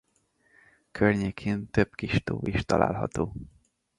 [0.91, 3.33] Környékén több kis tó is található.